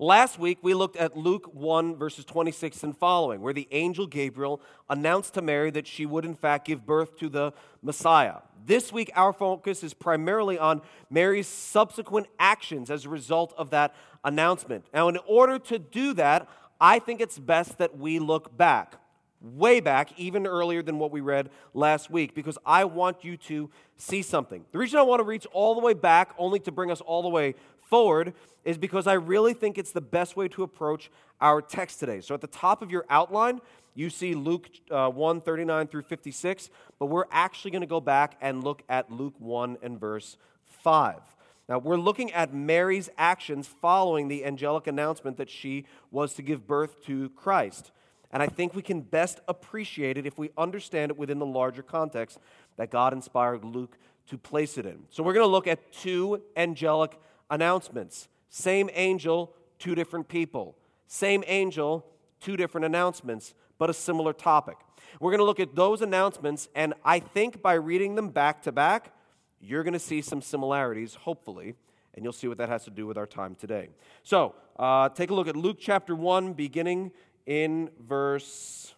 [0.00, 4.60] Last week, we looked at Luke 1, verses 26 and following, where the angel Gabriel
[4.88, 8.36] announced to Mary that she would, in fact, give birth to the Messiah.
[8.64, 13.92] This week, our focus is primarily on Mary's subsequent actions as a result of that
[14.24, 14.84] announcement.
[14.94, 16.48] Now, in order to do that,
[16.80, 19.00] I think it's best that we look back,
[19.40, 23.68] way back, even earlier than what we read last week, because I want you to
[23.96, 24.64] see something.
[24.70, 27.22] The reason I want to reach all the way back, only to bring us all
[27.22, 27.56] the way
[27.88, 28.34] forward
[28.64, 31.10] is because I really think it's the best way to approach
[31.40, 32.20] our text today.
[32.20, 33.60] So at the top of your outline,
[33.94, 38.36] you see Luke uh, 1 39 through 56, but we're actually going to go back
[38.40, 41.20] and look at Luke 1 and verse 5.
[41.68, 46.66] Now, we're looking at Mary's actions following the angelic announcement that she was to give
[46.66, 47.90] birth to Christ.
[48.30, 51.82] And I think we can best appreciate it if we understand it within the larger
[51.82, 52.38] context
[52.76, 55.04] that God inspired Luke to place it in.
[55.10, 57.18] So, we're going to look at two angelic
[57.50, 58.28] announcements.
[58.48, 60.76] Same angel, two different people.
[61.06, 62.06] Same angel,
[62.40, 64.76] two different announcements, but a similar topic.
[65.20, 68.72] We're going to look at those announcements, and I think by reading them back to
[68.72, 69.14] back,
[69.60, 71.74] you're going to see some similarities, hopefully,
[72.14, 73.88] and you'll see what that has to do with our time today.
[74.22, 77.12] So, uh, take a look at Luke chapter 1, beginning
[77.46, 78.94] in verse.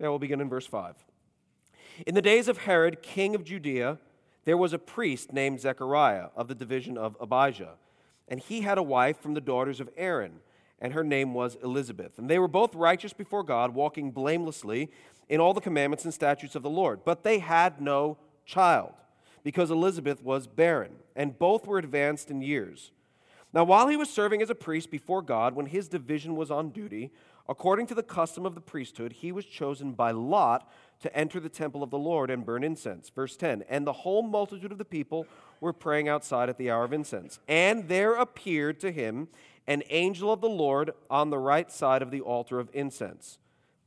[0.00, 0.96] Yeah, we'll begin in verse 5.
[2.06, 3.98] In the days of Herod, king of Judea,
[4.44, 7.74] there was a priest named Zechariah of the division of Abijah,
[8.28, 10.40] and he had a wife from the daughters of Aaron,
[10.78, 12.18] and her name was Elizabeth.
[12.18, 14.90] And they were both righteous before God, walking blamelessly
[15.28, 17.04] in all the commandments and statutes of the Lord.
[17.04, 18.92] But they had no child,
[19.42, 22.92] because Elizabeth was barren, and both were advanced in years.
[23.52, 26.70] Now, while he was serving as a priest before God, when his division was on
[26.70, 27.12] duty,
[27.48, 31.48] according to the custom of the priesthood, he was chosen by lot to enter the
[31.48, 33.10] temple of the Lord and burn incense.
[33.10, 35.26] Verse 10 And the whole multitude of the people
[35.60, 37.38] were praying outside at the hour of incense.
[37.48, 39.28] And there appeared to him
[39.66, 43.38] an angel of the Lord on the right side of the altar of incense.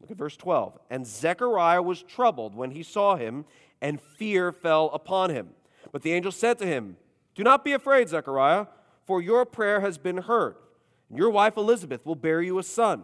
[0.02, 0.78] Look at verse 12.
[0.90, 3.46] And Zechariah was troubled when he saw him,
[3.82, 5.50] and fear fell upon him.
[5.92, 6.98] But the angel said to him,
[7.36, 8.68] Do not be afraid, Zechariah,
[9.06, 10.56] for your prayer has been heard.
[11.10, 13.04] and Your wife Elizabeth will bear you a son,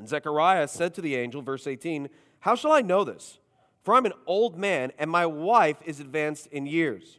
[0.00, 3.38] And Zechariah said to the angel, verse 18, How shall I know this?
[3.82, 7.18] For I'm an old man, and my wife is advanced in years.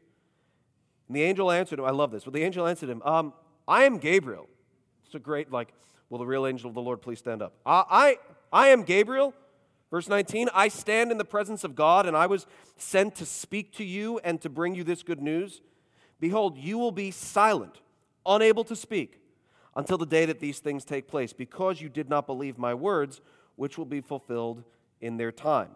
[1.08, 2.24] And the angel answered him, I love this.
[2.24, 3.34] But the angel answered him, um,
[3.68, 4.50] I am Gabriel.
[5.06, 5.74] It's a great, like,
[6.10, 7.54] will the real angel of the Lord please stand up?
[7.68, 8.18] I, I,
[8.52, 9.36] I am Gabriel.
[9.92, 13.74] Verse 19, I stand in the presence of God, and I was sent to speak
[13.74, 15.62] to you and to bring you this good news.
[16.20, 17.80] Behold, you will be silent,
[18.26, 19.21] unable to speak,
[19.76, 23.22] until the day that these things take place, because you did not believe my words,
[23.56, 24.64] which will be fulfilled
[25.00, 25.72] in their time.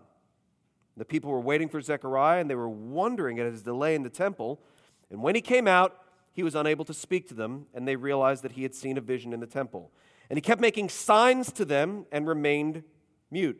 [0.97, 4.09] The people were waiting for Zechariah and they were wondering at his delay in the
[4.09, 4.61] temple.
[5.09, 6.01] And when he came out,
[6.31, 9.01] he was unable to speak to them, and they realized that he had seen a
[9.01, 9.91] vision in the temple.
[10.29, 12.83] And he kept making signs to them and remained
[13.31, 13.59] mute.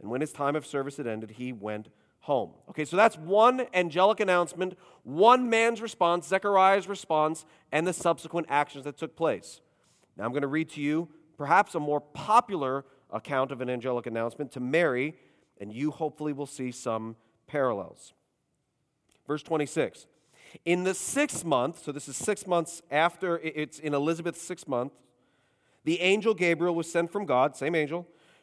[0.00, 1.88] And when his time of service had ended, he went
[2.26, 2.50] home.
[2.68, 8.84] Okay, so that's one angelic announcement, one man's response, Zechariah's response, and the subsequent actions
[8.84, 9.60] that took place.
[10.16, 14.06] Now I'm going to read to you perhaps a more popular account of an angelic
[14.06, 15.14] announcement to Mary
[15.60, 17.14] and you hopefully will see some
[17.46, 18.12] parallels.
[19.26, 20.06] Verse 26.
[20.64, 24.92] In the sixth month, so this is six months after it's in Elizabeth's sixth month,
[25.84, 28.08] the angel Gabriel was sent from God, same angel,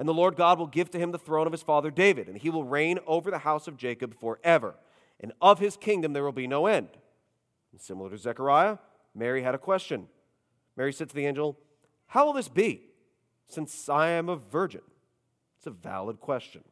[0.00, 2.38] And the Lord God will give to him the throne of his father David, and
[2.38, 4.74] he will reign over the house of Jacob forever.
[5.20, 6.88] And of his kingdom there will be no end.
[7.70, 8.78] And similar to Zechariah,
[9.14, 10.08] Mary had a question.
[10.74, 11.58] Mary said to the angel,
[12.06, 12.80] How will this be,
[13.46, 14.80] since I am a virgin?
[15.58, 16.64] It's a valid question.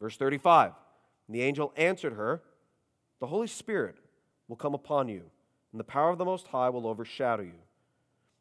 [0.00, 0.74] Verse 35
[1.28, 2.40] The angel answered her,
[3.18, 3.96] The Holy Spirit
[4.46, 5.24] will come upon you,
[5.72, 7.58] and the power of the Most High will overshadow you.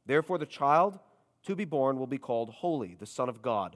[0.06, 1.00] Therefore, the child
[1.46, 3.76] to be born will be called Holy, the Son of God.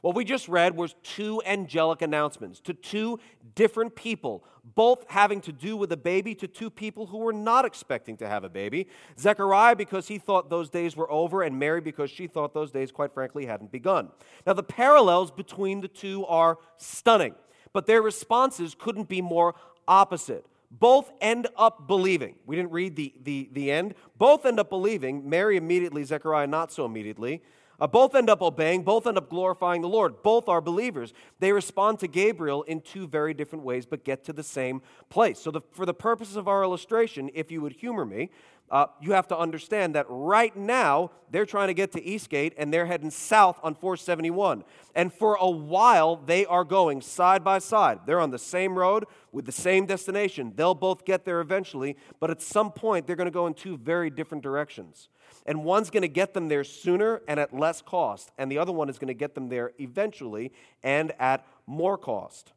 [0.00, 3.20] what we just read was two angelic announcements to two
[3.54, 4.44] different people,
[4.74, 8.28] both having to do with a baby to two people who were not expecting to
[8.28, 8.88] have a baby.
[9.18, 12.90] Zechariah because he thought those days were over, and Mary because she thought those days,
[12.90, 14.08] quite frankly, hadn't begun.
[14.46, 17.34] Now, the parallels between the two are stunning,
[17.72, 19.54] but their responses couldn't be more
[19.86, 20.46] opposite.
[20.70, 22.36] Both end up believing.
[22.46, 23.94] We didn't read the, the, the end.
[24.16, 25.28] Both end up believing.
[25.28, 27.42] Mary immediately, Zechariah not so immediately.
[27.80, 30.22] Uh, both end up obeying, both end up glorifying the Lord.
[30.22, 31.14] Both are believers.
[31.38, 35.38] They respond to Gabriel in two very different ways, but get to the same place.
[35.38, 38.30] So, the, for the purposes of our illustration, if you would humor me,
[38.70, 42.72] uh, you have to understand that right now they're trying to get to Eastgate and
[42.72, 44.64] they're heading south on 471.
[44.94, 48.00] And for a while, they are going side by side.
[48.06, 50.52] They're on the same road with the same destination.
[50.54, 53.76] They'll both get there eventually, but at some point, they're going to go in two
[53.76, 55.08] very different directions.
[55.46, 58.72] And one's going to get them there sooner and at less cost, and the other
[58.72, 60.52] one is going to get them there eventually
[60.82, 62.52] and at more cost.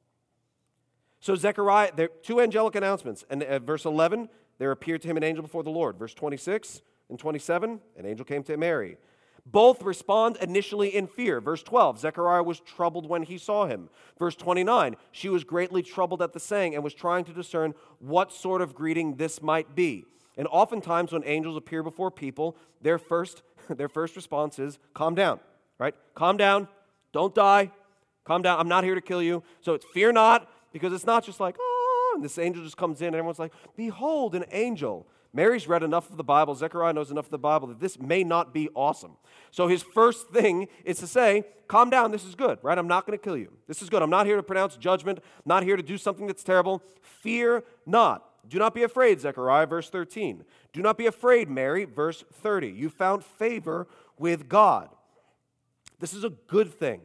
[1.23, 3.23] So, Zechariah, there are two angelic announcements.
[3.29, 4.27] And at verse 11,
[4.63, 5.99] there appeared to him an angel before the Lord.
[5.99, 8.95] Verse 26 and 27, an angel came to Mary.
[9.45, 11.41] Both respond initially in fear.
[11.41, 13.89] Verse 12, Zechariah was troubled when he saw him.
[14.17, 18.31] Verse 29, she was greatly troubled at the saying and was trying to discern what
[18.31, 20.05] sort of greeting this might be.
[20.37, 25.41] And oftentimes, when angels appear before people, their first, their first response is, Calm down,
[25.77, 25.93] right?
[26.15, 26.69] Calm down.
[27.11, 27.69] Don't die.
[28.23, 28.61] Calm down.
[28.61, 29.43] I'm not here to kill you.
[29.59, 31.72] So it's fear not, because it's not just like, Oh,
[32.15, 35.07] and this angel just comes in, and everyone's like, Behold, an angel.
[35.35, 38.23] Mary's read enough of the Bible, Zechariah knows enough of the Bible that this may
[38.23, 39.17] not be awesome.
[39.49, 42.77] So his first thing is to say, Calm down, this is good, right?
[42.77, 43.51] I'm not going to kill you.
[43.67, 44.03] This is good.
[44.03, 46.83] I'm not here to pronounce judgment, not here to do something that's terrible.
[47.01, 48.29] Fear not.
[48.47, 50.43] Do not be afraid, Zechariah, verse 13.
[50.73, 52.67] Do not be afraid, Mary, verse 30.
[52.67, 53.87] You found favor
[54.19, 54.89] with God.
[55.99, 57.01] This is a good thing.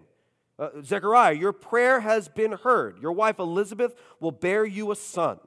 [0.59, 3.01] Uh, Zechariah, your prayer has been heard.
[3.01, 5.39] Your wife Elizabeth will bear you a son.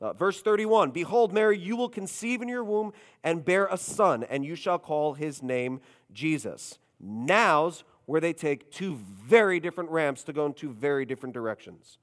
[0.00, 2.92] Uh, verse 31 Behold, Mary, you will conceive in your womb
[3.24, 5.80] and bear a son, and you shall call his name
[6.12, 6.78] Jesus.
[7.00, 11.98] Now's where they take two very different ramps to go in two very different directions.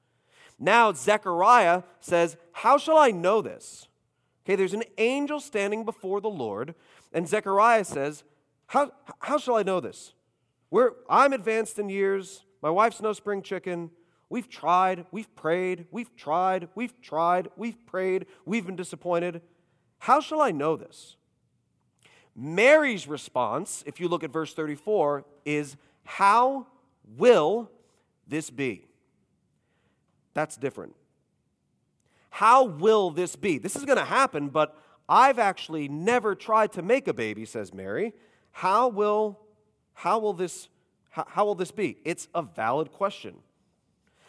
[0.60, 3.88] Now, Zechariah says, How shall I know this?
[4.46, 6.76] Okay, there's an angel standing before the Lord,
[7.14, 8.24] and Zechariah says,
[8.68, 10.14] How, how shall I know this?
[10.70, 12.44] We're, I'm advanced in years.
[12.66, 13.92] My wife's no spring chicken.
[14.28, 19.44] We've tried, we've prayed, we've tried, we've tried, we've prayed, we've been disappointed.
[20.00, 21.16] How shall I know this?
[22.36, 26.66] Mary's response, if you look at verse 34, is, How
[27.16, 27.70] will
[28.28, 28.88] this be?
[30.34, 30.96] That's different.
[32.32, 33.60] How will this be?
[33.60, 34.76] This is going to happen, but
[35.08, 38.14] I've actually never tried to make a baby, says Mary.
[38.54, 39.40] How will,
[39.94, 40.68] how will, this,
[41.16, 41.98] how, how will this be?
[42.04, 43.36] It's a valid question.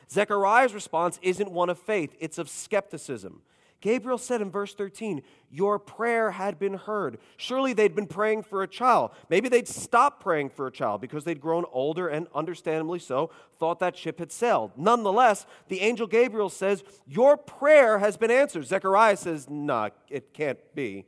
[0.08, 3.42] Zechariah's response isn't one of faith, it's of skepticism.
[3.80, 7.18] Gabriel said in verse 13, Your prayer had been heard.
[7.36, 9.10] Surely they'd been praying for a child.
[9.28, 13.80] Maybe they'd stopped praying for a child because they'd grown older and, understandably so, thought
[13.80, 14.70] that ship had sailed.
[14.76, 18.64] Nonetheless, the angel Gabriel says, Your prayer has been answered.
[18.64, 21.04] Zechariah says, Nah, it can't be.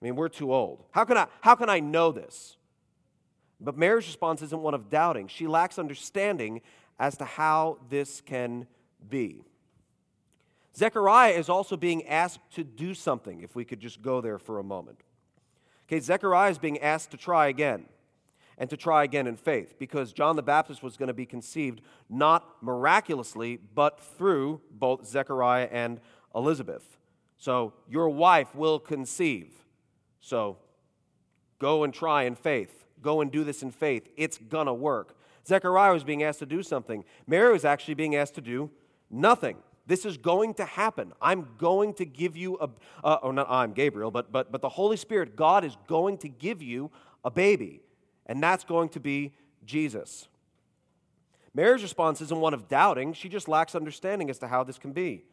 [0.00, 0.84] I mean, we're too old.
[0.90, 2.56] How can I, how can I know this?
[3.64, 5.28] But Mary's response isn't one of doubting.
[5.28, 6.60] She lacks understanding
[6.98, 8.66] as to how this can
[9.08, 9.44] be.
[10.76, 14.58] Zechariah is also being asked to do something, if we could just go there for
[14.58, 14.98] a moment.
[15.86, 17.84] Okay, Zechariah is being asked to try again
[18.56, 21.80] and to try again in faith because John the Baptist was going to be conceived
[22.08, 26.00] not miraculously, but through both Zechariah and
[26.34, 26.96] Elizabeth.
[27.36, 29.50] So, your wife will conceive.
[30.20, 30.58] So,
[31.58, 32.81] go and try in faith.
[33.02, 34.08] Go and do this in faith.
[34.16, 35.16] It's going to work.
[35.46, 37.04] Zechariah was being asked to do something.
[37.26, 38.70] Mary was actually being asked to do
[39.10, 39.56] nothing.
[39.86, 41.12] This is going to happen.
[41.20, 42.68] I'm going to give you a,
[43.02, 46.28] uh, or not I'm Gabriel, but, but, but the Holy Spirit, God is going to
[46.28, 46.90] give you
[47.24, 47.80] a baby,
[48.26, 49.32] and that's going to be
[49.64, 50.28] Jesus.
[51.54, 54.92] Mary's response isn't one of doubting, she just lacks understanding as to how this can
[54.92, 55.24] be.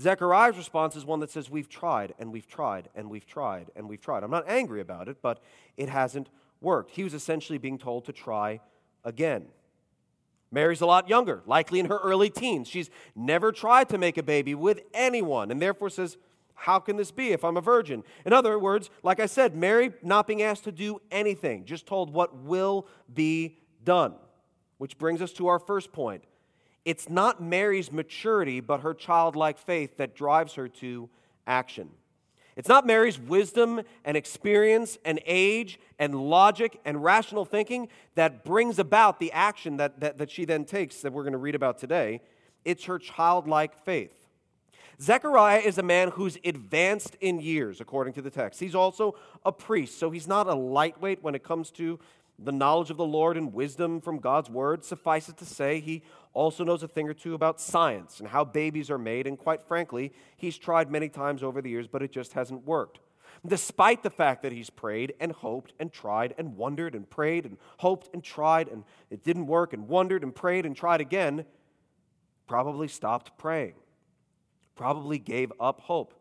[0.00, 3.88] Zechariah's response is one that says, We've tried, and we've tried, and we've tried, and
[3.88, 4.24] we've tried.
[4.24, 5.40] I'm not angry about it, but
[5.76, 6.28] it hasn't
[6.60, 6.92] worked.
[6.92, 8.60] He was essentially being told to try
[9.04, 9.46] again.
[10.50, 12.68] Mary's a lot younger, likely in her early teens.
[12.68, 16.16] She's never tried to make a baby with anyone, and therefore says,
[16.54, 18.02] How can this be if I'm a virgin?
[18.24, 22.12] In other words, like I said, Mary not being asked to do anything, just told
[22.12, 24.14] what will be done.
[24.78, 26.24] Which brings us to our first point.
[26.84, 31.08] It's not Mary's maturity, but her childlike faith that drives her to
[31.46, 31.90] action.
[32.56, 38.78] It's not Mary's wisdom and experience and age and logic and rational thinking that brings
[38.78, 41.78] about the action that, that, that she then takes that we're going to read about
[41.78, 42.20] today.
[42.64, 44.14] It's her childlike faith.
[45.00, 48.60] Zechariah is a man who's advanced in years, according to the text.
[48.60, 51.98] He's also a priest, so he's not a lightweight when it comes to
[52.38, 54.84] the knowledge of the Lord and wisdom from God's word.
[54.84, 56.02] Suffice it to say, he
[56.34, 59.62] also knows a thing or two about science and how babies are made, and quite
[59.62, 62.98] frankly, he's tried many times over the years, but it just hasn't worked.
[63.46, 67.56] Despite the fact that he's prayed and hoped and tried and wondered and prayed and
[67.78, 71.44] hoped and tried and it didn't work and wondered and prayed and tried again,
[72.46, 73.74] probably stopped praying,
[74.74, 76.14] probably gave up hope.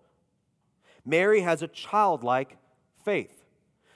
[1.06, 2.58] Mary has a childlike
[3.04, 3.44] faith.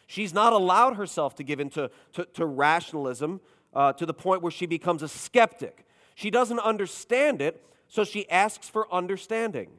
[0.07, 3.41] She's not allowed herself to give into to, to rationalism
[3.73, 5.85] uh, to the point where she becomes a skeptic.
[6.17, 9.69] She doesn't understand it, so she asks for understanding.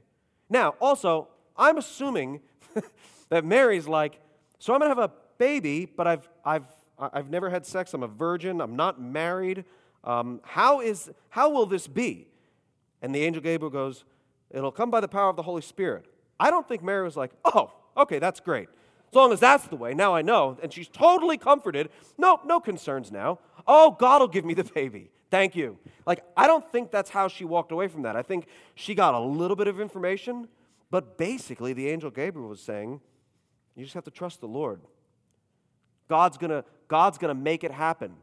[0.48, 1.26] Now, also,
[1.56, 2.42] I'm assuming
[3.28, 4.20] that Mary's like,
[4.60, 6.66] so I'm going to have a baby, but I've, I've,
[6.96, 7.92] I've never had sex.
[7.92, 8.60] I'm a virgin.
[8.60, 9.64] I'm not married.
[10.04, 12.28] Um, how, is, how will this be?
[13.02, 14.04] And the angel Gabriel goes,
[14.52, 16.06] It'll come by the power of the Holy Spirit.
[16.38, 18.68] I don't think Mary was like, oh, okay, that's great.
[19.08, 20.56] As long as that's the way, now I know.
[20.62, 21.88] And she's totally comforted.
[22.16, 23.40] No, no concerns now.
[23.66, 25.10] Oh, God will give me the baby.
[25.30, 25.78] Thank you.
[26.06, 28.16] Like, I don't think that's how she walked away from that.
[28.16, 30.48] I think she got a little bit of information,
[30.90, 33.00] but basically, the angel Gabriel was saying,
[33.78, 34.80] you just have to trust the Lord.
[36.08, 38.14] God's gonna, God's gonna make it happen.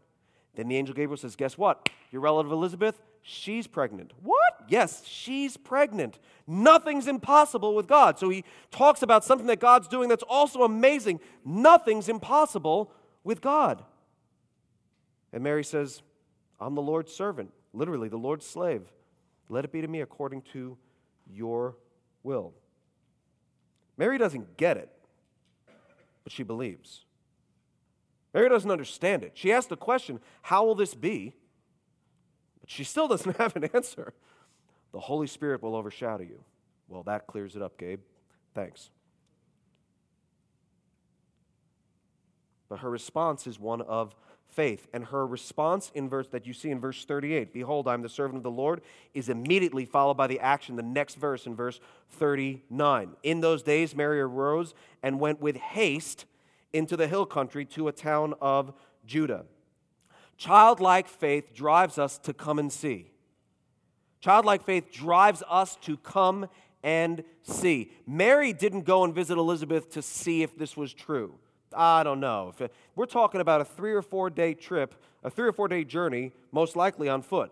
[0.56, 1.90] Then the angel Gabriel says, Guess what?
[2.12, 4.12] Your relative Elizabeth, she's pregnant.
[4.22, 4.66] What?
[4.68, 6.20] Yes, she's pregnant.
[6.48, 8.20] Nothing's impossible with God.
[8.20, 11.20] So he talks about something that God's doing that's also amazing.
[11.46, 12.92] Nothing's impossible
[13.24, 13.84] with God.
[15.32, 16.02] And Mary says,
[16.66, 18.82] I'm the Lord's servant, literally, the Lord's slave.
[19.50, 20.76] Let it be to me according to
[21.32, 21.76] your
[22.24, 22.56] will.
[23.98, 24.90] Mary doesn't get it,
[26.24, 27.06] but she believes.
[28.34, 29.34] Mary doesn't understand it.
[29.36, 31.36] She asked the question, How will this be?
[32.62, 34.16] But she still doesn't have an answer.
[34.92, 36.44] The Holy Spirit will overshadow you.
[36.88, 38.00] Well, that clears it up, Gabe.
[38.56, 38.90] Thanks.
[42.70, 44.16] But her response is one of
[44.48, 44.88] faith.
[44.94, 48.38] And her response in verse that you see in verse 38, behold, I'm the servant
[48.38, 48.82] of the Lord,
[49.14, 51.80] is immediately followed by the action, the next verse in verse
[52.12, 53.16] 39.
[53.24, 56.26] In those days, Mary arose and went with haste
[56.74, 58.74] into the hill country to a town of
[59.06, 59.46] Judah.
[60.38, 63.12] Childlike faith drives us to come and see.
[64.20, 66.50] Childlike faith drives us to come
[66.84, 67.92] and see.
[68.06, 71.36] Mary didn't go and visit Elizabeth to see if this was true.
[71.76, 72.54] I don't know.
[72.58, 75.84] If we're talking about a three or four day trip, a three or four day
[75.84, 77.52] journey, most likely on foot.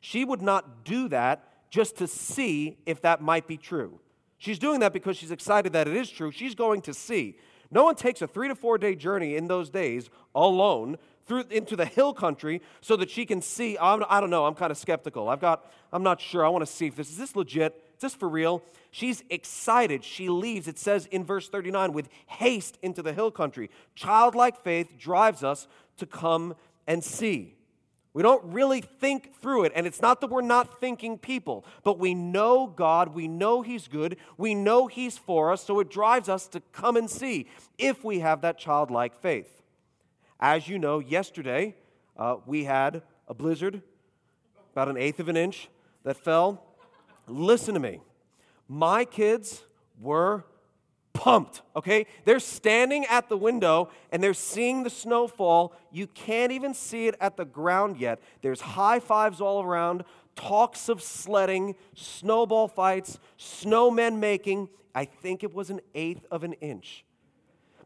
[0.00, 3.98] She would not do that just to see if that might be true.
[4.38, 6.30] She's doing that because she's excited that it is true.
[6.30, 7.36] She's going to see.
[7.70, 11.76] No one takes a three to four day journey in those days alone through into
[11.76, 13.78] the hill country so that she can see.
[13.78, 14.46] I'm, I do not know.
[14.46, 15.28] I'm kind of skeptical.
[15.28, 15.70] I've got.
[15.92, 16.44] I'm not sure.
[16.44, 17.83] I want to see if this is this legit.
[18.00, 18.62] This for real?
[18.90, 20.04] She's excited.
[20.04, 20.68] She leaves.
[20.68, 23.70] It says in verse 39 with haste into the hill country.
[23.94, 26.54] Childlike faith drives us to come
[26.86, 27.54] and see.
[28.14, 29.72] We don't really think through it.
[29.74, 33.12] And it's not that we're not thinking people, but we know God.
[33.12, 34.16] We know He's good.
[34.38, 35.64] We know He's for us.
[35.64, 39.62] So it drives us to come and see if we have that childlike faith.
[40.38, 41.74] As you know, yesterday
[42.16, 43.82] uh, we had a blizzard,
[44.72, 45.68] about an eighth of an inch,
[46.04, 46.62] that fell.
[47.26, 48.00] Listen to me.
[48.68, 49.64] My kids
[50.00, 50.44] were
[51.12, 52.06] pumped, okay?
[52.24, 55.72] They're standing at the window and they're seeing the snowfall.
[55.90, 58.20] You can't even see it at the ground yet.
[58.42, 60.04] There's high fives all around,
[60.34, 64.68] talks of sledding, snowball fights, snowmen making.
[64.94, 67.04] I think it was an eighth of an inch.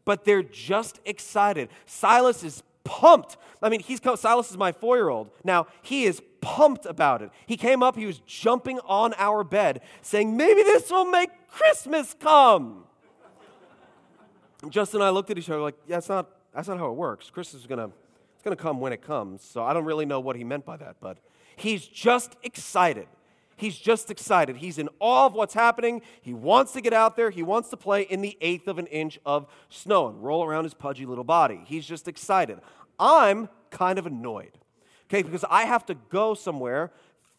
[0.04, 1.68] But they're just excited.
[1.84, 3.36] Silas is pumped.
[3.60, 5.30] I mean, he's Silas is my four year old.
[5.44, 7.30] Now, he is pumped about it.
[7.44, 12.16] He came up, he was jumping on our bed, saying, Maybe this will make Christmas
[12.18, 12.84] come.
[14.70, 16.96] Justin and I looked at each other like, yeah, that's not, that's not how it
[16.96, 17.30] works.
[17.30, 17.92] Christmas is to
[18.34, 19.42] it's to come when it comes.
[19.42, 21.18] So I don't really know what he meant by that, but
[21.56, 23.06] he's just excited.
[23.58, 24.56] He's just excited.
[24.56, 26.00] He's in awe of what's happening.
[26.22, 27.28] He wants to get out there.
[27.30, 30.64] He wants to play in the eighth of an inch of snow and roll around
[30.64, 31.60] his pudgy little body.
[31.66, 32.60] He's just excited.
[32.98, 34.56] I'm kind of annoyed,
[35.06, 36.92] okay, because I have to go somewhere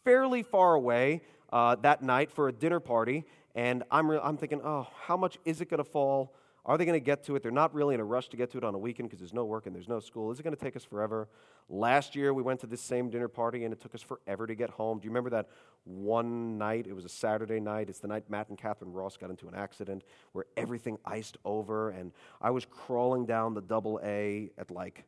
[0.04, 1.22] fairly far away
[1.52, 5.38] uh, that night for a dinner party, And I'm, re- I'm thinking, oh, how much
[5.44, 6.34] is it going to fall?
[6.70, 7.42] Are they going to get to it?
[7.42, 9.34] They're not really in a rush to get to it on a weekend because there's
[9.34, 10.30] no work and there's no school.
[10.30, 11.28] Is it going to take us forever?
[11.68, 14.54] Last year, we went to this same dinner party and it took us forever to
[14.54, 15.00] get home.
[15.00, 15.50] Do you remember that
[15.86, 16.86] one night?
[16.86, 17.90] It was a Saturday night.
[17.90, 21.90] It's the night Matt and Catherine Ross got into an accident where everything iced over
[21.90, 25.06] and I was crawling down the double A at like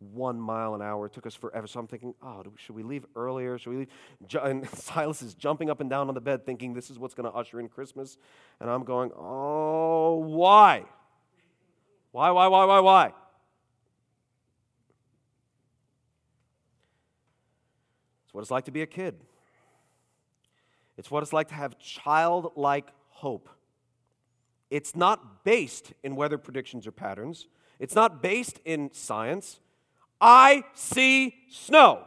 [0.00, 1.06] one mile an hour.
[1.06, 1.66] It took us forever.
[1.66, 3.58] So I'm thinking, oh, should we leave earlier?
[3.58, 3.88] Should we leave?
[4.42, 7.30] And Silas is jumping up and down on the bed thinking this is what's going
[7.30, 8.16] to usher in Christmas.
[8.60, 10.84] And I'm going, oh, why?
[12.12, 13.12] Why, why, why, why, why?
[18.24, 19.16] It's what it's like to be a kid.
[20.96, 23.48] It's what it's like to have childlike hope.
[24.70, 27.48] It's not based in weather predictions or patterns.
[27.78, 29.60] It's not based in science.
[30.20, 32.04] I see snow.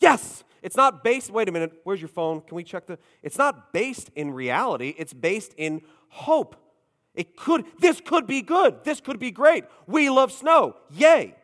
[0.00, 2.40] Yes, it's not based, wait a minute, where's your phone?
[2.42, 2.98] Can we check the?
[3.22, 6.56] It's not based in reality, it's based in hope.
[7.14, 8.84] It could, this could be good.
[8.84, 9.64] This could be great.
[9.88, 10.76] We love snow.
[10.90, 11.34] Yay.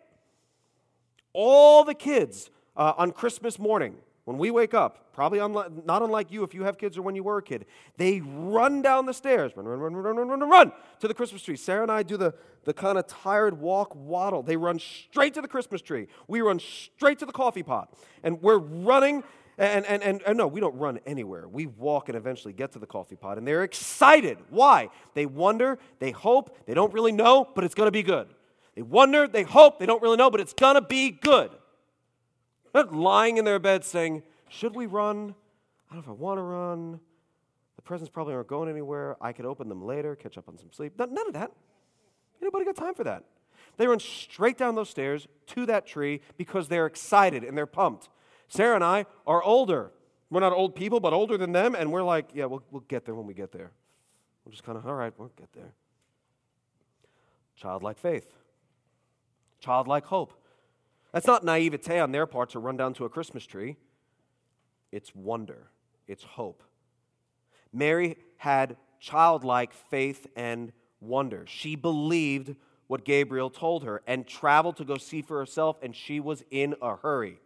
[1.32, 6.32] All the kids uh, on Christmas morning when we wake up, probably unlike, not unlike
[6.32, 7.66] you if you have kids or when you were a kid,
[7.98, 11.42] they run down the stairs, run, run, run, run, run, run, run to the Christmas
[11.42, 11.56] tree.
[11.56, 12.32] Sarah and I do the,
[12.64, 14.42] the kind of tired walk waddle.
[14.42, 16.06] They run straight to the Christmas tree.
[16.26, 17.94] We run straight to the coffee pot.
[18.22, 19.24] And we're running,
[19.58, 21.46] and, and, and, and no, we don't run anywhere.
[21.46, 23.36] We walk and eventually get to the coffee pot.
[23.36, 24.38] And they're excited.
[24.48, 24.88] Why?
[25.12, 28.28] They wonder, they hope, they don't really know, but it's going to be good.
[28.74, 31.50] They wonder, they hope, they don't really know, but it's going to be good.
[32.74, 35.34] Not lying in their bed saying, Should we run?
[35.90, 37.00] I don't know if I want to run.
[37.76, 39.16] The presents probably aren't going anywhere.
[39.20, 40.94] I could open them later, catch up on some sleep.
[40.98, 41.52] None of that.
[42.42, 43.24] Anybody got time for that?
[43.76, 48.08] They run straight down those stairs to that tree because they're excited and they're pumped.
[48.48, 49.92] Sarah and I are older.
[50.30, 53.04] We're not old people, but older than them, and we're like, yeah, we'll, we'll get
[53.04, 53.70] there when we get there.
[54.44, 55.72] We're just kind of, all right, we'll get there.
[57.56, 58.32] Childlike faith,
[59.60, 60.32] childlike hope.
[61.14, 63.77] That's not naivete on their part to run down to a Christmas tree.
[64.90, 65.70] It's wonder,
[66.09, 66.64] it's hope.
[67.72, 71.44] Mary had childlike faith and wonder.
[71.46, 72.57] She believed
[72.88, 76.74] what Gabriel told her and traveled to go see for herself, and she was in
[76.83, 77.38] a hurry.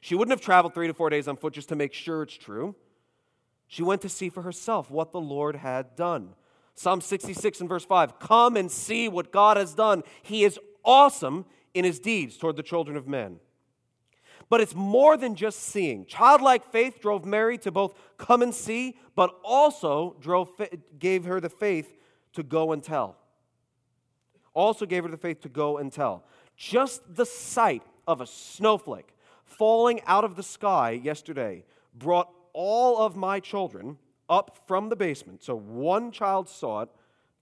[0.00, 2.38] She wouldn't have traveled three to four days on foot just to make sure it's
[2.38, 2.74] true.
[3.66, 6.30] She went to see for herself what the Lord had done.
[6.74, 10.02] Psalm 66 and verse 5 Come and see what God has done.
[10.22, 11.44] He is awesome
[11.76, 13.38] in his deeds toward the children of men.
[14.48, 16.06] But it's more than just seeing.
[16.06, 20.50] Childlike faith drove Mary to both come and see, but also drove,
[20.98, 21.96] gave her the faith
[22.32, 23.16] to go and tell.
[24.54, 26.24] Also gave her the faith to go and tell.
[26.56, 33.16] Just the sight of a snowflake falling out of the sky yesterday brought all of
[33.16, 33.98] my children
[34.30, 35.42] up from the basement.
[35.42, 36.88] So one child saw it,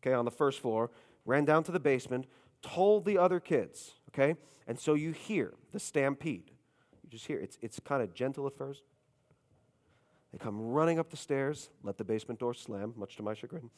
[0.03, 0.91] okay, on the first floor,
[1.25, 2.27] ran down to the basement,
[2.63, 4.39] told the other kids okay?
[4.67, 6.51] And so you hear the stampede.
[7.03, 8.83] You just hear it's, it's kind of gentle at first.
[10.33, 13.71] They come running up the stairs, let the basement door slam, much to my chagrin.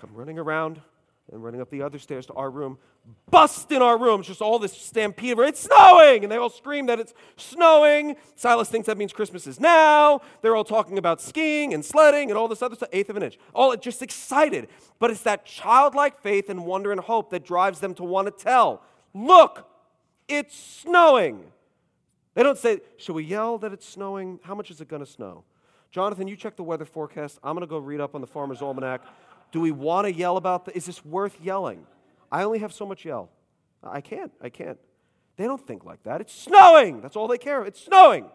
[0.00, 0.80] Come running around
[1.30, 2.78] and running up the other stairs to our room,
[3.30, 5.38] bust in our room, just all this stampede.
[5.38, 6.24] It's snowing!
[6.24, 8.16] And they all scream that it's snowing.
[8.34, 10.22] Silas thinks that means Christmas is now.
[10.42, 13.22] They're all talking about skiing and sledding and all this other stuff, eighth of an
[13.22, 13.38] inch.
[13.54, 14.68] All just excited.
[14.98, 18.44] But it's that childlike faith and wonder and hope that drives them to want to
[18.44, 18.82] tell.
[19.14, 19.66] Look,
[20.28, 21.44] it's snowing.
[22.34, 24.40] They don't say, Should we yell that it's snowing?
[24.42, 25.44] How much is it going to snow?
[25.90, 27.38] Jonathan, you check the weather forecast.
[27.42, 29.02] I'm going to go read up on the Farmer's Almanac.
[29.50, 31.84] Do we want to yell about the, is this worth yelling?
[32.30, 33.30] I only have so much yell.
[33.82, 34.30] I can't.
[34.40, 34.78] I can't.
[35.36, 36.20] They don't think like that.
[36.20, 37.00] It's snowing.
[37.00, 37.64] That's all they care.
[37.64, 38.26] It's snowing.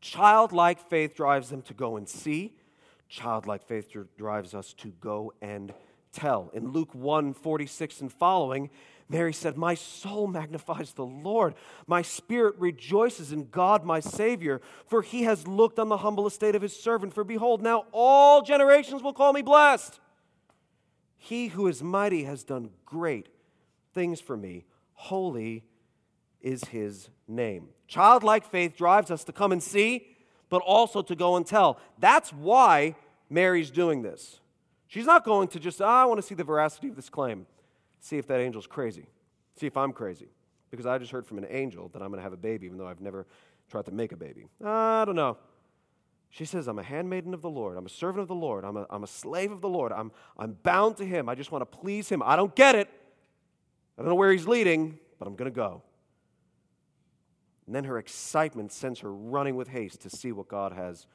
[0.00, 2.54] Childlike faith drives them to go and see.
[3.08, 5.72] Childlike faith drives us to go and
[6.18, 6.50] tell.
[6.52, 8.70] In Luke 1 46 and following,
[9.08, 11.54] Mary said, My soul magnifies the Lord.
[11.86, 16.54] My spirit rejoices in God, my Savior, for he has looked on the humble estate
[16.54, 17.14] of his servant.
[17.14, 19.98] For behold, now all generations will call me blessed.
[21.16, 23.28] He who is mighty has done great
[23.94, 24.66] things for me.
[24.92, 25.64] Holy
[26.40, 27.68] is his name.
[27.86, 30.16] Childlike faith drives us to come and see,
[30.50, 31.80] but also to go and tell.
[31.98, 32.94] That's why
[33.30, 34.40] Mary's doing this.
[34.88, 37.46] She's not going to just, oh, I want to see the veracity of this claim,
[38.00, 39.06] see if that angel's crazy,
[39.56, 40.28] see if I'm crazy.
[40.70, 42.78] Because I just heard from an angel that I'm going to have a baby, even
[42.78, 43.26] though I've never
[43.70, 44.46] tried to make a baby.
[44.64, 45.38] I don't know.
[46.30, 47.78] She says, I'm a handmaiden of the Lord.
[47.78, 48.64] I'm a servant of the Lord.
[48.64, 49.92] I'm a, I'm a slave of the Lord.
[49.92, 51.28] I'm, I'm bound to Him.
[51.28, 52.22] I just want to please Him.
[52.22, 52.88] I don't get it.
[53.96, 55.82] I don't know where He's leading, but I'm going to go.
[57.66, 61.06] And then her excitement sends her running with haste to see what God has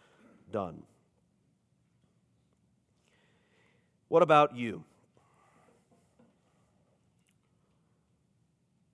[0.52, 0.84] done.
[4.14, 4.84] What about you?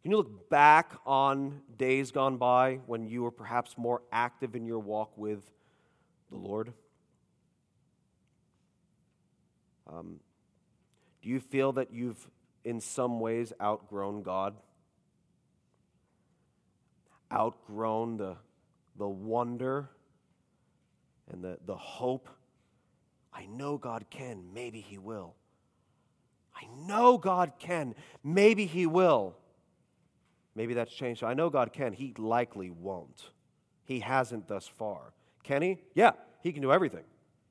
[0.02, 4.66] Can you look back on days gone by when you were perhaps more active in
[4.66, 5.42] your walk with
[6.32, 6.72] the Lord?
[9.92, 10.22] Um,
[11.22, 12.30] do you feel that you've,
[12.64, 14.56] in some ways, outgrown God?
[17.30, 18.38] Outgrown the,
[18.98, 19.90] the wonder
[21.30, 22.30] and the, the hope?
[23.40, 25.36] I know God can, maybe He will.
[26.54, 29.36] I know God can, maybe He will.
[30.56, 31.24] Maybe that's changed.
[31.24, 31.94] I know God can.
[31.94, 33.30] He likely won't.
[33.86, 35.14] He hasn't thus far.
[35.44, 35.78] Can He?
[35.94, 37.06] Yeah, He can do everything.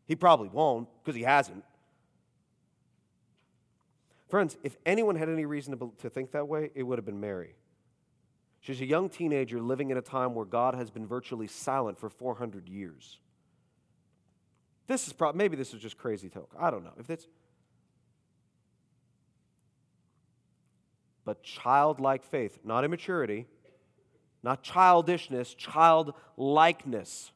[0.07, 1.65] He probably won't because He hasn't.
[4.29, 7.21] Friends, if anyone had any reason to, to think that way, it would have been
[7.21, 7.55] Mary.
[8.61, 12.11] She's a young teenager living in a time where God has been virtually silent for
[12.11, 13.21] 400 years.
[14.89, 16.51] This is probably, maybe this is just crazy talk.
[16.59, 16.95] I don't know.
[16.99, 17.29] If it's,
[21.25, 23.47] but childlike faith, not immaturity,
[24.43, 27.33] not childishness, childlikeness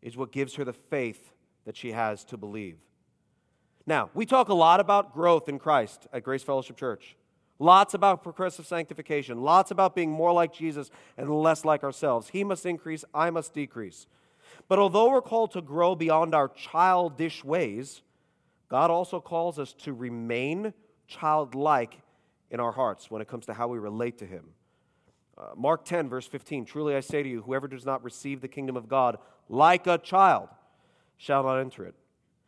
[0.00, 1.32] is what gives her the faith
[1.66, 2.78] that she has to believe.
[3.86, 7.14] Now, we talk a lot about growth in Christ at Grace Fellowship Church.
[7.58, 12.28] Lots about progressive sanctification, lots about being more like Jesus and less like ourselves.
[12.28, 14.06] He must increase, I must decrease.
[14.68, 18.02] But although we're called to grow beyond our childish ways,
[18.68, 20.74] God also calls us to remain
[21.06, 22.00] childlike
[22.50, 24.44] in our hearts when it comes to how we relate to Him.
[25.38, 28.48] Uh, Mark 10, verse 15 Truly I say to you, whoever does not receive the
[28.48, 30.48] kingdom of God like a child
[31.16, 31.94] shall not enter it.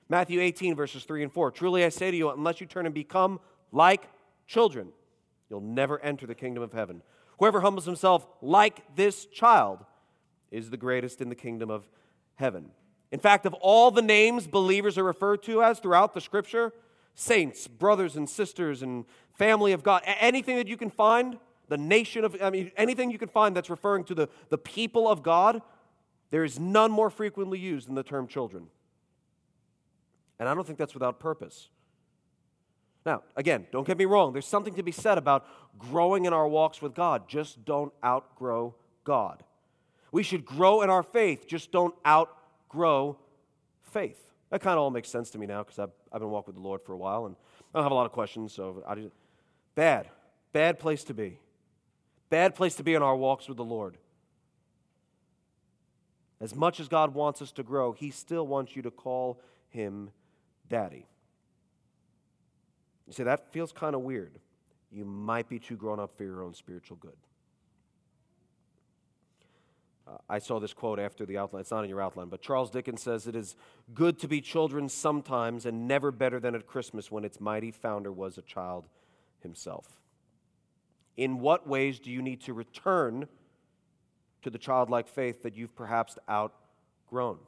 [0.09, 1.51] Matthew 18, verses 3 and 4.
[1.51, 3.41] Truly I say to you, unless you turn and become
[3.73, 4.09] like
[4.47, 4.89] children,
[5.51, 7.03] you'll never enter the kingdom of heaven.
[7.39, 9.85] Whoever humbles himself like this child
[10.51, 11.89] is the greatest in the kingdom of
[12.39, 12.71] heaven.
[13.11, 16.73] In fact, of all the names believers are referred to as throughout the scripture,
[17.15, 22.25] saints, brothers and sisters, and family of God, anything that you can find, the nation
[22.25, 25.63] of, I mean, anything you can find that's referring to the, the people of God,
[26.31, 28.67] there is none more frequently used than the term children.
[30.39, 31.71] And I don't think that's without purpose.
[33.05, 34.33] Now, again, don't get me wrong.
[34.33, 35.47] There's something to be said about
[35.79, 37.29] growing in our walks with God.
[37.29, 38.75] Just don't outgrow
[39.05, 39.43] God.
[40.11, 43.19] We should grow in our faith, just don't outgrow
[43.83, 44.19] faith.
[44.51, 46.63] That kind of all makes sense to me now because I've, I've been walking with
[46.63, 47.37] the Lord for a while and
[47.75, 48.53] I don't have a lot of questions.
[48.53, 49.15] So, I just,
[49.75, 50.09] bad,
[50.53, 51.39] bad place to be.
[52.31, 53.99] Bad place to be in our walks with the Lord.
[56.41, 60.11] As much as God wants us to grow, He still wants you to call Him
[60.69, 61.07] daddy.
[63.07, 64.39] You say, that feels kind of weird.
[64.91, 67.17] You might be too grown up for your own spiritual good.
[70.09, 71.61] Uh, I saw this quote after the outline.
[71.61, 73.57] It's not in your outline, but Charles Dickens says it is
[73.95, 78.13] good to be children sometimes and never better than at Christmas when its mighty founder
[78.13, 78.89] was a child
[79.41, 80.01] himself.
[81.17, 83.27] In what ways do you need to return
[84.43, 87.39] to the childlike faith that you've perhaps outgrown?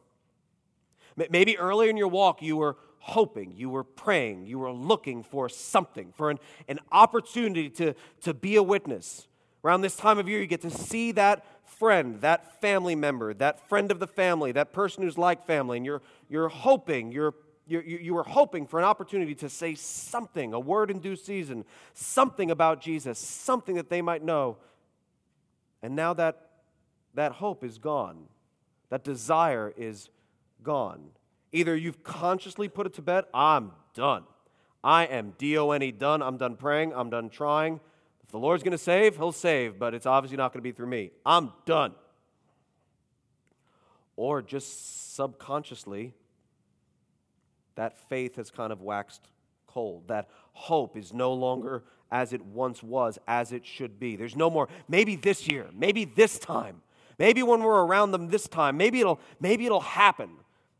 [1.17, 5.49] Maybe earlier in your walk you were hoping, you were praying, you were looking for
[5.49, 9.27] something, for an, an opportunity to, to be a witness.
[9.63, 13.69] Around this time of year, you get to see that friend, that family member, that
[13.69, 17.35] friend of the family, that person who's like family, and you're, you're hoping, you're,
[17.67, 21.65] you you were hoping for an opportunity to say something, a word in due season,
[21.95, 24.57] something about Jesus, something that they might know.
[25.83, 26.49] And now that,
[27.15, 28.25] that hope is gone,
[28.89, 30.09] that desire is
[30.63, 31.11] gone.
[31.53, 34.25] Either you've consciously put it to bed, I'm done.
[34.83, 36.23] I am D O N E done.
[36.23, 36.93] I'm done praying.
[36.95, 37.81] I'm done trying.
[38.31, 40.71] If the Lord's going to save, He'll save, but it's obviously not going to be
[40.71, 41.11] through me.
[41.27, 41.95] I'm done.
[44.15, 46.15] Or just subconsciously,
[47.75, 49.27] that faith has kind of waxed
[49.67, 50.07] cold.
[50.07, 54.15] That hope is no longer as it once was, as it should be.
[54.15, 56.83] There's no more, maybe this year, maybe this time,
[57.19, 60.31] maybe when we're around them this time, maybe it'll, maybe it'll happen.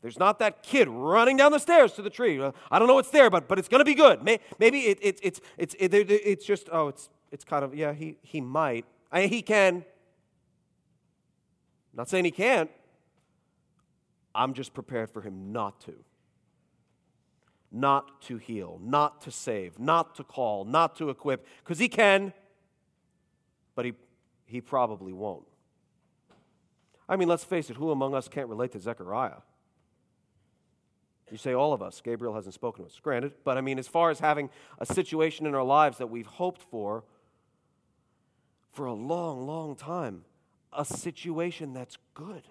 [0.01, 2.41] There's not that kid running down the stairs to the tree.
[2.71, 4.23] I don't know what's there, but, but it's going to be good.
[4.23, 8.17] Maybe it, it, it's, it's, it, it's just, oh, it's, it's kind of, yeah, he,
[8.21, 8.85] he might.
[9.11, 9.75] I, he can.
[9.77, 9.83] I'm
[11.97, 12.69] not saying he can't.
[14.33, 15.93] I'm just prepared for him not to.
[17.71, 22.33] Not to heal, not to save, not to call, not to equip, because he can,
[23.75, 23.93] but he,
[24.45, 25.45] he probably won't.
[27.07, 29.39] I mean, let's face it, who among us can't relate to Zechariah?
[31.31, 32.01] You say all of us.
[32.01, 32.99] Gabriel hasn't spoken to us.
[33.01, 36.25] Granted, but I mean, as far as having a situation in our lives that we've
[36.25, 37.05] hoped for
[38.71, 40.23] for a long, long time,
[40.73, 42.43] a situation that's good.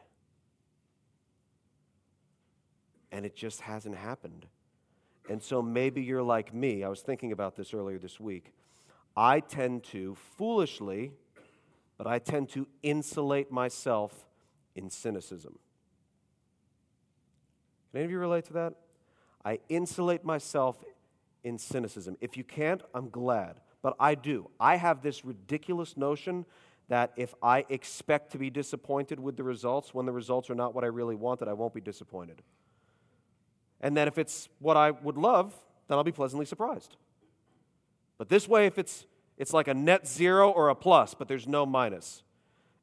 [3.11, 4.47] And it just hasn't happened.
[5.29, 6.85] And so maybe you're like me.
[6.85, 8.53] I was thinking about this earlier this week.
[9.17, 11.13] I tend to, foolishly,
[11.99, 14.27] but I tend to insulate myself
[14.75, 15.59] in cynicism.
[17.91, 18.75] Can any of you relate to that?
[19.45, 20.85] I insulate myself
[21.43, 22.17] in cynicism.
[22.21, 23.61] If you can't, I'm glad.
[23.83, 24.51] But I do.
[24.59, 26.45] I have this ridiculous notion
[26.89, 30.75] that if I expect to be disappointed with the results, when the results are not
[30.75, 32.43] what I really wanted, I won't be disappointed.
[33.81, 35.55] And then if it's what I would love,
[35.89, 36.97] then I'll be pleasantly surprised.
[38.19, 39.07] But this way, if it's,
[39.39, 42.23] it's like a net zero or a plus, but there's no minus.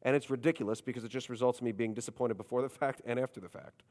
[0.01, 3.19] And it's ridiculous because it just results in me being disappointed before the fact and
[3.19, 3.83] after the fact.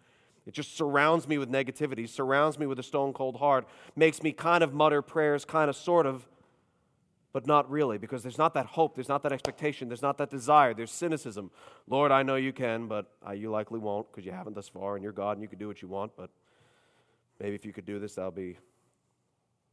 [0.46, 3.66] It just surrounds me with negativity, surrounds me with a stone cold heart,
[3.96, 6.26] makes me kind of mutter prayers, kind of, sort of,
[7.36, 10.30] but not really, because there's not that hope, there's not that expectation, there's not that
[10.30, 11.50] desire, there's cynicism.
[11.86, 14.94] Lord, I know you can, but I, you likely won't because you haven't thus far,
[14.94, 16.30] and you're God and you can do what you want, but
[17.38, 18.56] maybe if you could do this, that'll be,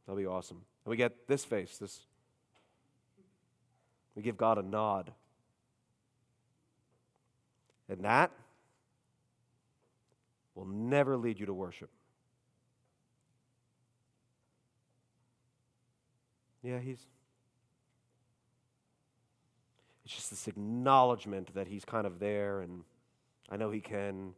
[0.04, 0.58] that'll be awesome.
[0.84, 2.00] And we get this face, this.
[4.14, 5.10] We give God a nod.
[7.88, 8.30] And that
[10.54, 11.88] will never lead you to worship.
[16.62, 17.06] Yeah, he's.
[20.03, 22.82] It's just this acknowledgement that he's kind of there, and
[23.50, 24.34] I know he can,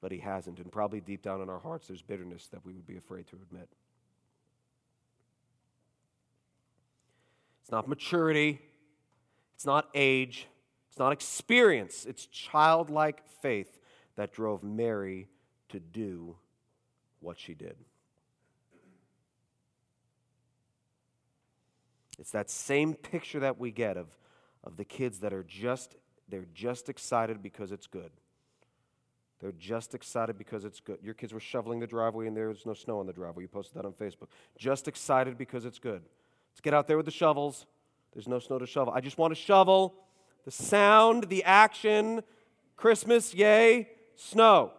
[0.00, 0.58] but he hasn't.
[0.58, 3.36] And probably deep down in our hearts, there's bitterness that we would be afraid to
[3.36, 3.68] admit.
[7.62, 8.60] It's not maturity,
[9.54, 10.46] it's not age,
[10.88, 13.80] it's not experience, it's childlike faith
[14.14, 15.28] that drove Mary
[15.70, 16.36] to do
[17.20, 17.76] what she did.
[22.18, 24.06] It's that same picture that we get of,
[24.66, 25.96] of the kids that are just
[26.28, 28.10] they're just excited because it's good.
[29.40, 30.98] They're just excited because it's good.
[31.02, 33.44] Your kids were shoveling the driveway and there was no snow on the driveway.
[33.44, 34.28] You posted that on Facebook.
[34.58, 36.02] Just excited because it's good.
[36.50, 37.66] Let's get out there with the shovels.
[38.12, 38.92] There's no snow to shovel.
[38.94, 39.94] I just want to shovel.
[40.44, 42.22] The sound, the action,
[42.76, 44.72] Christmas, yay, snow.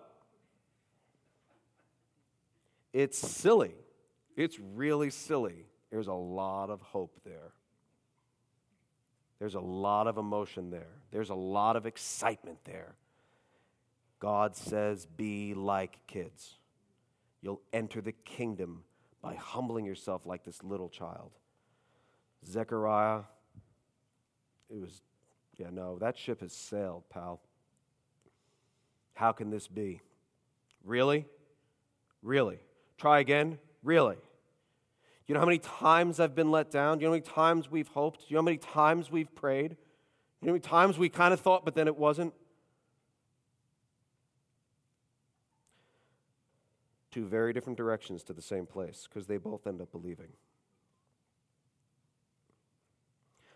[2.93, 3.75] It's silly.
[4.35, 5.65] It's really silly.
[5.91, 7.53] There's a lot of hope there.
[9.39, 10.87] There's a lot of emotion there.
[11.11, 12.95] There's a lot of excitement there.
[14.19, 16.55] God says, Be like kids.
[17.41, 18.83] You'll enter the kingdom
[19.21, 21.31] by humbling yourself like this little child.
[22.45, 23.21] Zechariah,
[24.69, 25.01] it was,
[25.57, 27.41] yeah, no, that ship has sailed, pal.
[29.13, 30.01] How can this be?
[30.83, 31.25] Really?
[32.21, 32.59] Really?
[32.97, 33.59] Try again?
[33.83, 34.17] Really?
[35.27, 36.97] You know how many times I've been let down?
[36.97, 38.21] Do you know how many times we've hoped?
[38.21, 39.71] Do you know how many times we've prayed?
[39.71, 39.75] Do
[40.41, 42.33] you know how many times we kind of thought, but then it wasn't?
[47.11, 50.29] Two very different directions to the same place because they both end up believing.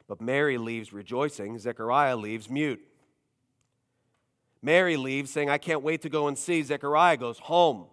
[0.07, 2.81] But Mary leaves rejoicing, Zechariah leaves mute.
[4.61, 6.61] Mary leaves saying, I can't wait to go and see.
[6.61, 7.85] Zechariah goes home.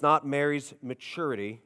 [0.00, 1.60] It's not Mary's maturity,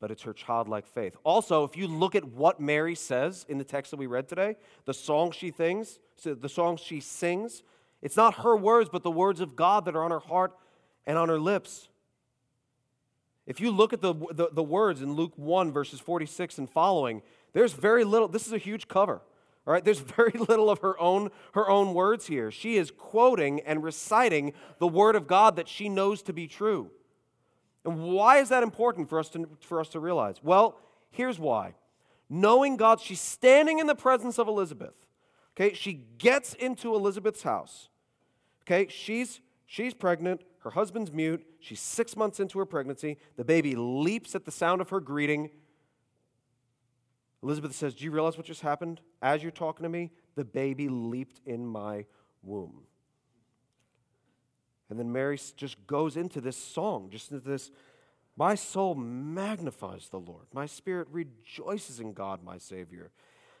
[0.00, 1.16] but it's her childlike faith.
[1.22, 4.56] Also, if you look at what Mary says in the text that we read today,
[4.86, 7.62] the song she sings, the song she sings,
[8.02, 10.52] it's not her words, but the words of God that are on her heart
[11.06, 11.90] and on her lips.
[13.46, 17.22] If you look at the, the, the words in Luke 1, verses 46 and following,
[17.52, 19.22] there's very little, this is a huge cover.
[19.64, 22.50] All right, there's very little of her own, her own words here.
[22.50, 26.90] She is quoting and reciting the word of God that she knows to be true.
[27.84, 30.36] And why is that important for us to, for us to realize?
[30.42, 30.78] Well,
[31.10, 31.74] here's why.
[32.30, 34.94] Knowing God, she's standing in the presence of Elizabeth.
[35.56, 37.88] Okay, she gets into Elizabeth's house.
[38.62, 43.18] Okay, she's she's pregnant, her husband's mute, she's six months into her pregnancy.
[43.36, 45.50] The baby leaps at the sound of her greeting.
[47.42, 49.02] Elizabeth says, Do you realize what just happened?
[49.20, 52.06] As you're talking to me, the baby leaped in my
[52.42, 52.84] womb.
[54.90, 57.70] And then Mary just goes into this song, just into this
[58.36, 60.46] My soul magnifies the Lord.
[60.52, 63.10] My spirit rejoices in God, my Savior.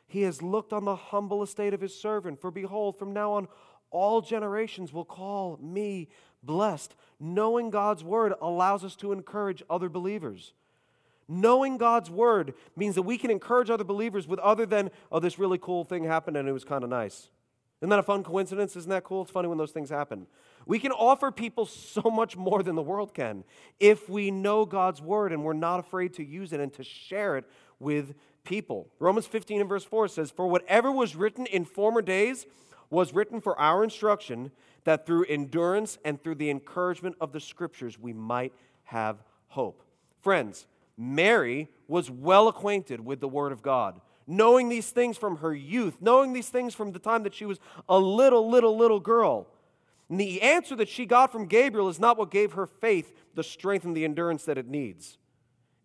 [0.06, 2.40] He has looked on the humble estate of his servant.
[2.40, 3.48] For behold, from now on,
[3.90, 6.08] all generations will call me
[6.42, 6.94] blessed.
[7.18, 10.52] Knowing God's word allows us to encourage other believers.
[11.26, 15.38] Knowing God's word means that we can encourage other believers with other than, oh, this
[15.38, 17.28] really cool thing happened and it was kind of nice.
[17.80, 18.76] Isn't that a fun coincidence?
[18.76, 19.22] Isn't that cool?
[19.22, 20.26] It's funny when those things happen.
[20.66, 23.44] We can offer people so much more than the world can
[23.80, 27.36] if we know God's word and we're not afraid to use it and to share
[27.36, 27.44] it
[27.78, 28.88] with people.
[28.98, 32.46] Romans 15 and verse 4 says, For whatever was written in former days
[32.90, 34.52] was written for our instruction,
[34.84, 38.52] that through endurance and through the encouragement of the scriptures we might
[38.84, 39.82] have hope.
[40.20, 45.54] Friends, Mary was well acquainted with the Word of God, knowing these things from her
[45.54, 49.48] youth, knowing these things from the time that she was a little, little, little girl.
[50.08, 53.42] And the answer that she got from Gabriel is not what gave her faith the
[53.42, 55.18] strength and the endurance that it needs.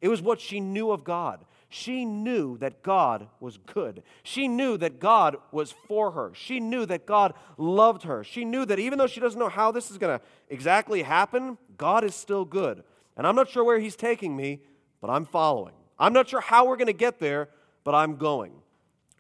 [0.02, 1.46] It was what she knew of God.
[1.68, 4.02] She knew that God was good.
[4.24, 6.32] She knew that God was for her.
[6.34, 8.24] She knew that God loved her.
[8.24, 11.58] She knew that even though she doesn't know how this is going to exactly happen,
[11.78, 12.84] God is still good.
[13.18, 14.62] And I'm not sure where He's taking me,
[15.00, 15.74] but I'm following.
[16.00, 17.50] I'm not sure how we're going to get there,
[17.84, 18.54] but I'm going.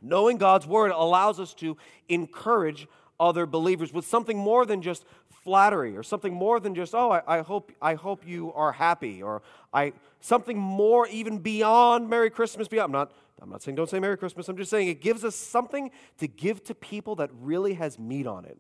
[0.02, 2.88] Knowing God's word allows us to encourage
[3.20, 5.06] other believers with something more than just
[5.44, 9.22] flattery or something more than just, oh, I, I, hope, I hope you are happy
[9.22, 9.42] or
[9.74, 12.68] I, something more even beyond Merry Christmas.
[12.68, 12.88] Beyond.
[12.88, 14.48] I'm, not, I'm not saying don't say Merry Christmas.
[14.48, 18.28] I'm just saying it gives us something to give to people that really has meat
[18.28, 18.58] on it.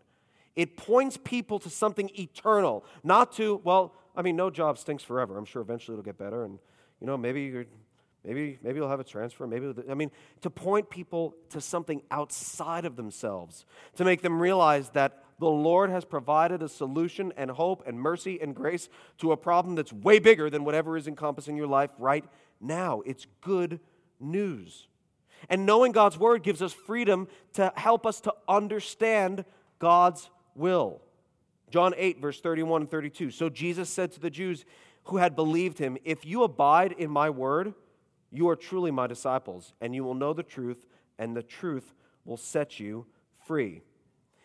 [0.55, 5.37] It points people to something eternal, not to, well, I mean, no job stinks forever.
[5.37, 6.59] I'm sure eventually it'll get better and
[6.99, 7.65] you know, maybe you're,
[8.25, 9.47] maybe maybe you'll have a transfer.
[9.47, 14.89] Maybe I mean, to point people to something outside of themselves, to make them realize
[14.91, 19.37] that the Lord has provided a solution and hope and mercy and grace to a
[19.37, 22.25] problem that's way bigger than whatever is encompassing your life right
[22.59, 23.01] now.
[23.05, 23.79] It's good
[24.19, 24.87] news.
[25.49, 29.45] And knowing God's word gives us freedom to help us to understand
[29.79, 31.01] God's will.
[31.71, 33.31] John 8, verse 31 and 32.
[33.31, 34.65] So Jesus said to the Jews,
[35.05, 37.73] who had believed him, If you abide in my word,
[38.31, 40.85] you are truly my disciples, and you will know the truth,
[41.17, 41.93] and the truth
[42.25, 43.05] will set you
[43.45, 43.81] free.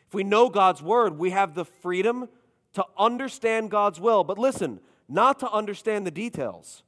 [0.08, 2.28] If we know God's word, we have the freedom
[2.74, 4.24] to understand God's will.
[4.24, 6.82] But listen, not to understand the details.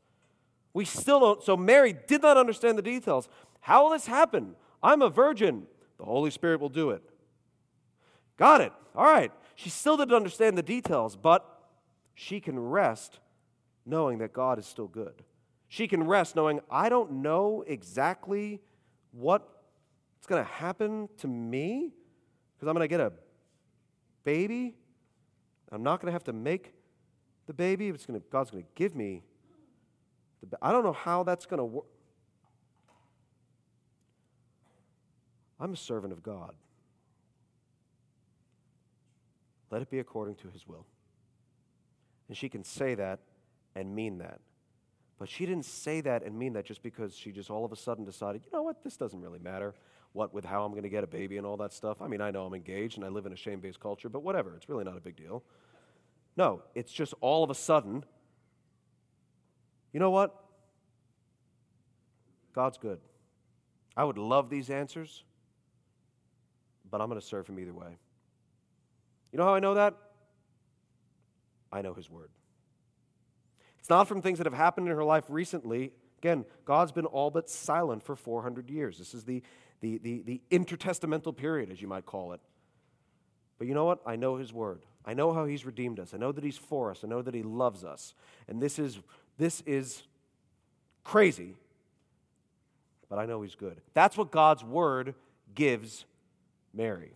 [0.72, 1.42] We still don't.
[1.42, 3.28] So Mary did not understand the details.
[3.60, 4.56] How will this happen?
[4.82, 5.66] I'm a virgin.
[5.98, 7.02] The Holy Spirit will do it.
[8.36, 8.72] Got it.
[8.94, 9.32] All right.
[9.54, 11.44] She still didn't understand the details, but
[12.14, 13.20] she can rest
[13.86, 15.22] knowing that God is still good.
[15.68, 18.60] She can rest knowing, I don't know exactly
[19.12, 19.46] what's
[20.26, 21.92] going to happen to me
[22.54, 23.12] because I'm going to get a
[24.24, 24.76] baby.
[25.72, 26.74] I'm not going to have to make
[27.46, 27.88] the baby.
[27.88, 29.22] It's gonna, God's going to give me
[30.48, 31.86] the I don't know how that's going to work.
[35.58, 36.54] I'm a servant of God.
[39.70, 40.86] Let it be according to his will.
[42.28, 43.20] And she can say that
[43.74, 44.40] and mean that.
[45.18, 47.76] But she didn't say that and mean that just because she just all of a
[47.76, 49.74] sudden decided, you know what, this doesn't really matter.
[50.12, 52.02] What with how I'm going to get a baby and all that stuff.
[52.02, 54.22] I mean, I know I'm engaged and I live in a shame based culture, but
[54.22, 54.54] whatever.
[54.56, 55.42] It's really not a big deal.
[56.36, 58.04] No, it's just all of a sudden,
[59.92, 60.34] you know what?
[62.54, 63.00] God's good.
[63.96, 65.24] I would love these answers,
[66.90, 67.96] but I'm going to serve Him either way.
[69.32, 69.94] You know how I know that?
[71.72, 72.30] I know His Word.
[73.86, 75.92] It's not from things that have happened in her life recently.
[76.18, 78.98] Again, God's been all but silent for 400 years.
[78.98, 79.44] This is the,
[79.80, 82.40] the, the, the intertestamental period, as you might call it.
[83.58, 84.00] But you know what?
[84.04, 84.82] I know His Word.
[85.04, 86.14] I know how He's redeemed us.
[86.14, 87.02] I know that He's for us.
[87.04, 88.12] I know that He loves us.
[88.48, 88.98] And this is,
[89.38, 90.02] this is
[91.04, 91.54] crazy,
[93.08, 93.80] but I know He's good.
[93.94, 95.14] That's what God's Word
[95.54, 96.06] gives
[96.74, 97.12] Mary.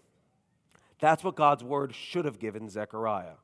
[1.00, 3.38] That's what God's Word should have given Zechariah.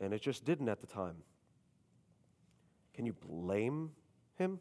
[0.00, 1.16] And it just didn't at the time.
[2.94, 3.90] Can you blame
[4.36, 4.60] him?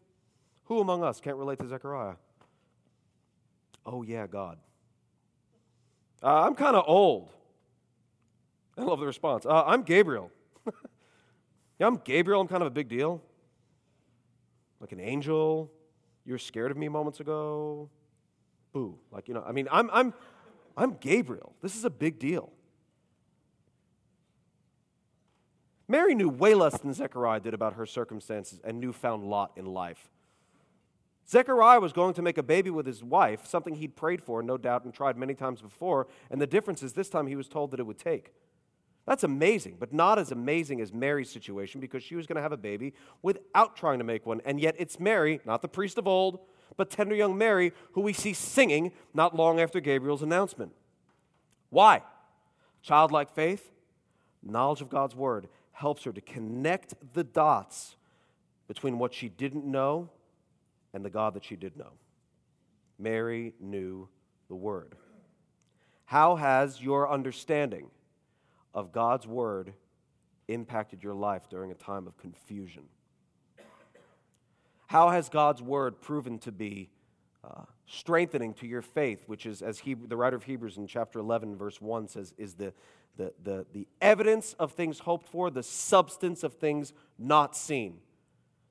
[0.65, 2.15] Who among us can't relate to Zechariah?
[3.85, 4.57] Oh, yeah, God.
[6.23, 7.33] Uh, I'm kind of old.
[8.77, 9.45] I love the response.
[9.45, 10.31] Uh, I'm Gabriel.
[11.79, 12.39] yeah, I'm Gabriel.
[12.39, 13.21] I'm kind of a big deal.
[14.79, 15.71] Like an angel.
[16.25, 17.89] You were scared of me moments ago.
[18.71, 18.97] Boo.
[19.11, 20.13] Like, you know, I mean, I'm, I'm,
[20.77, 21.53] I'm Gabriel.
[21.61, 22.51] This is a big deal.
[25.91, 30.09] Mary knew way less than Zechariah did about her circumstances and newfound lot in life.
[31.29, 34.57] Zechariah was going to make a baby with his wife, something he'd prayed for, no
[34.57, 37.71] doubt, and tried many times before, and the difference is this time he was told
[37.71, 38.33] that it would take.
[39.05, 42.51] That's amazing, but not as amazing as Mary's situation because she was going to have
[42.51, 44.41] a baby without trying to make one.
[44.45, 46.39] And yet it's Mary, not the priest of old,
[46.77, 50.71] but tender young Mary, who we see singing not long after Gabriel's announcement.
[51.69, 52.03] Why?
[52.83, 53.71] Childlike faith,
[54.43, 55.47] knowledge of God's word,
[55.81, 57.95] helps her to connect the dots
[58.67, 60.09] between what she didn't know
[60.93, 61.93] and the God that she did know.
[62.99, 64.07] Mary knew
[64.47, 64.93] the Word.
[66.05, 67.89] How has your understanding
[68.75, 69.73] of God's Word
[70.47, 72.83] impacted your life during a time of confusion?
[74.85, 76.89] How has God's Word proven to be
[77.87, 81.55] strengthening to your faith, which is, as he, the writer of Hebrews in chapter 11,
[81.55, 82.73] verse 1 says, is the,
[83.17, 87.97] the, the, the evidence of things hoped for, the substance of things not seen.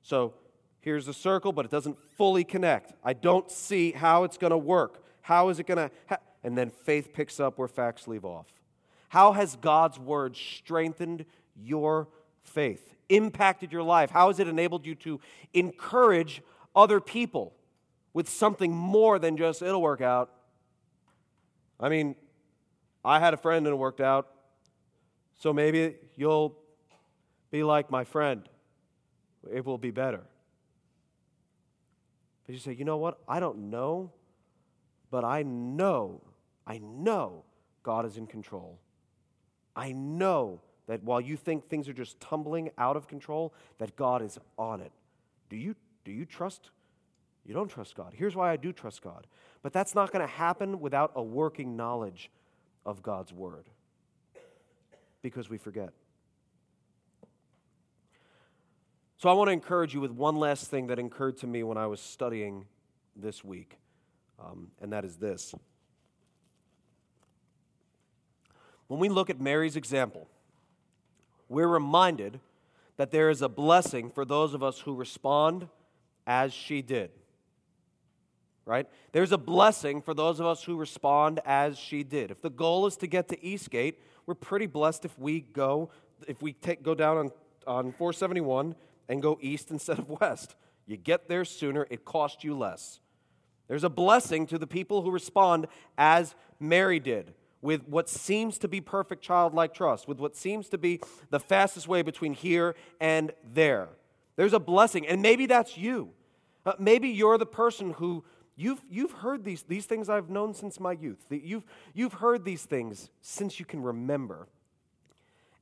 [0.01, 0.33] So
[0.79, 2.93] here's the circle, but it doesn't fully connect.
[3.03, 5.03] I don't see how it's going to work.
[5.21, 5.91] How is it going to?
[6.09, 6.17] Ha-?
[6.43, 8.47] And then faith picks up where facts leave off.
[9.09, 12.07] How has God's word strengthened your
[12.43, 14.09] faith, impacted your life?
[14.09, 15.19] How has it enabled you to
[15.53, 16.41] encourage
[16.75, 17.53] other people
[18.13, 20.31] with something more than just, it'll work out?
[21.79, 22.15] I mean,
[23.03, 24.27] I had a friend and it worked out,
[25.39, 26.57] so maybe you'll
[27.49, 28.47] be like my friend.
[29.51, 30.21] It will be better.
[32.45, 33.19] But you say, you know what?
[33.27, 34.11] I don't know,
[35.09, 36.21] but I know,
[36.67, 37.43] I know
[37.83, 38.79] God is in control.
[39.75, 44.21] I know that while you think things are just tumbling out of control, that God
[44.21, 44.91] is on it.
[45.49, 46.69] Do you, do you trust?
[47.45, 48.13] You don't trust God.
[48.15, 49.25] Here's why I do trust God.
[49.63, 52.29] But that's not going to happen without a working knowledge
[52.85, 53.65] of God's word.
[55.21, 55.91] Because we forget.
[59.17, 61.77] So I want to encourage you with one last thing that occurred to me when
[61.77, 62.65] I was studying
[63.15, 63.77] this week,
[64.39, 65.53] um, and that is this.
[68.87, 70.27] When we look at Mary's example,
[71.47, 72.39] we're reminded
[72.97, 75.67] that there is a blessing for those of us who respond
[76.25, 77.11] as she did.
[78.65, 78.87] Right?
[79.11, 82.31] There's a blessing for those of us who respond as she did.
[82.31, 85.89] If the goal is to get to Eastgate, we're pretty blessed if we go
[86.27, 87.31] if we take, go down on,
[87.67, 88.75] on 471
[89.09, 90.55] and go east instead of west.
[90.85, 92.99] You get there sooner, it costs you less.
[93.67, 98.67] There's a blessing to the people who respond as Mary did with what seems to
[98.67, 100.99] be perfect childlike trust, with what seems to be
[101.29, 103.89] the fastest way between here and there.
[104.35, 106.09] There's a blessing, and maybe that's you.
[106.65, 108.23] Uh, maybe you're the person who
[108.61, 111.25] you've, you've heard these, these things I've known since my youth.
[111.29, 114.47] You've, you've heard these things since you can remember.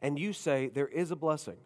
[0.01, 1.57] And you say, There is a blessing.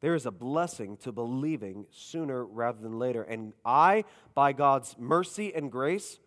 [0.00, 3.22] There is a blessing to believing sooner rather than later.
[3.22, 4.04] And I,
[4.34, 6.18] by God's mercy and grace,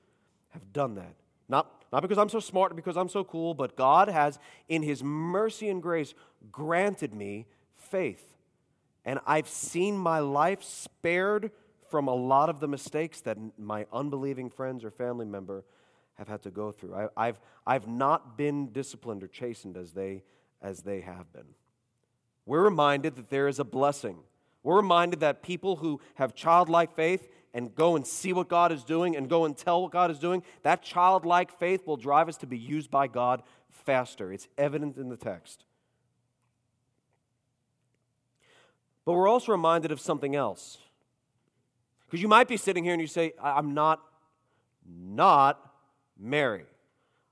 [0.51, 1.16] have done that.
[1.49, 4.38] Not not because I'm so smart, or because I'm so cool, but God has,
[4.68, 6.14] in His mercy and grace,
[6.51, 7.45] granted me
[7.78, 8.36] faith.
[9.06, 11.51] And I've seen my life spared
[11.96, 15.64] from a lot of the mistakes that my unbelieving friends or family member
[16.16, 16.93] have had to go through.
[17.16, 20.24] I, have I've not been disciplined or chastened as they,
[20.62, 21.46] as they have been.
[22.46, 24.18] We're reminded that there is a blessing.
[24.62, 28.84] We're reminded that people who have childlike faith and go and see what God is
[28.84, 32.36] doing and go and tell what God is doing, that childlike faith will drive us
[32.39, 34.34] to be used by God faster.
[34.34, 35.64] It's evident in the text.
[39.06, 40.80] But we're also reminded of something else.
[42.06, 44.01] Because you might be sitting here and you say, I'm not,
[44.88, 45.60] not
[46.18, 46.66] Mary.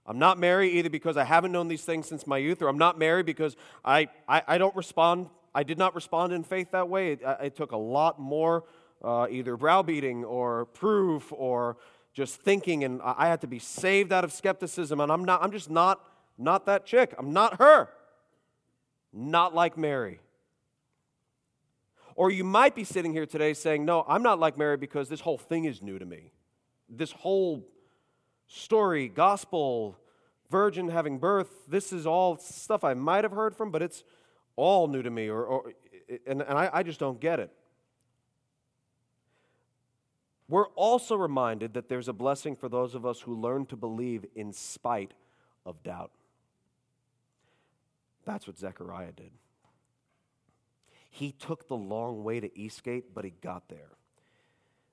[0.06, 2.78] I'm not Mary either because I haven't known these things since my youth, or I'm
[2.78, 3.56] not Mary because
[3.86, 7.14] I, I, I don't respond, I did not respond in faith that way.
[7.14, 8.66] It, it took a lot more
[9.04, 11.78] uh, either browbeating or proof or
[12.14, 15.00] just thinking, and I had to be saved out of skepticism.
[15.00, 16.02] And I'm not, I'm just not,
[16.38, 17.14] not that chick.
[17.18, 17.90] I'm not her.
[19.12, 20.20] Not like Mary.
[22.16, 25.22] Or you might be sitting here today saying, No, I'm not like Mary because this
[25.22, 26.32] whole thing is new to me.
[26.90, 27.66] This whole
[28.48, 29.98] story, gospel,
[30.50, 34.04] virgin having birth, this is all stuff I might have heard from, but it's
[34.56, 35.74] all new to me, or, or
[36.28, 37.52] and, and I, I just don't get it.
[40.48, 44.26] We're also reminded that there's a blessing for those of us who learn to believe
[44.36, 45.14] in spite
[45.66, 46.12] of doubt.
[48.26, 49.32] That's what Zechariah did.
[51.14, 53.92] He took the long way to Eastgate, but he got there.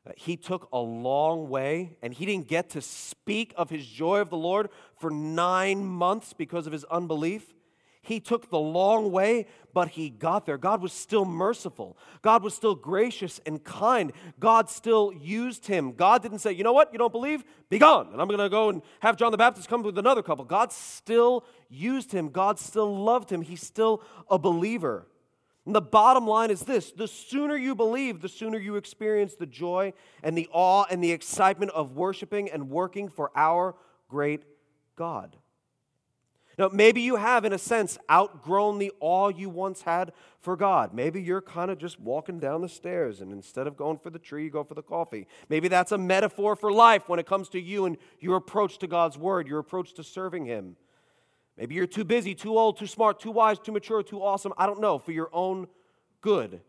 [0.07, 4.21] Uh, he took a long way, and he didn't get to speak of his joy
[4.21, 4.69] of the Lord
[4.99, 7.55] for nine months because of his unbelief.
[8.03, 10.59] He took the long way, but he got there.
[10.59, 11.97] God was still merciful.
[12.21, 14.13] God was still gracious and kind.
[14.39, 15.93] God still used him.
[15.93, 17.45] God didn't say, you know what, you don't believe?
[17.71, 18.09] Be gone.
[18.13, 20.45] And I'm going to go and have John the Baptist come with another couple.
[20.45, 22.29] God still used him.
[22.29, 23.41] God still loved him.
[23.41, 25.07] He's still a believer.
[25.71, 29.47] And the bottom line is this the sooner you believe, the sooner you experience the
[29.47, 33.77] joy and the awe and the excitement of worshiping and working for our
[34.09, 34.43] great
[34.97, 35.37] God.
[36.59, 40.11] Now, maybe you have, in a sense, outgrown the awe you once had
[40.41, 40.93] for God.
[40.93, 44.19] Maybe you're kind of just walking down the stairs, and instead of going for the
[44.19, 45.29] tree, you go for the coffee.
[45.49, 48.89] Maybe that's a metaphor for life when it comes to you and your approach to
[48.89, 50.75] God's Word, your approach to serving Him.
[51.57, 54.53] Maybe you're too busy, too old, too smart, too wise, too mature, too awesome.
[54.57, 55.67] I don't know, for your own
[56.21, 56.61] good.